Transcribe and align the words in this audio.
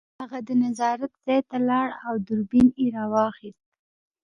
هغه 0.19 0.39
د 0.47 0.49
نظارت 0.63 1.11
ځای 1.25 1.39
ته 1.49 1.57
لاړ 1.69 1.87
او 2.05 2.13
دوربین 2.27 2.67
یې 2.79 2.87
راواخیست 2.97 3.65